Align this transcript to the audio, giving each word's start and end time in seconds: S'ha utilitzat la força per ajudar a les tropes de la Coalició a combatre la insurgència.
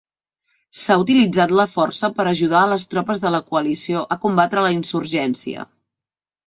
S'ha 0.83 0.95
utilitzat 1.03 1.53
la 1.59 1.65
força 1.75 2.09
per 2.15 2.27
ajudar 2.33 2.63
a 2.63 2.71
les 2.73 2.89
tropes 2.95 3.23
de 3.27 3.35
la 3.37 3.45
Coalició 3.53 4.05
a 4.17 4.21
combatre 4.27 4.69
la 4.69 4.77
insurgència. 4.81 5.71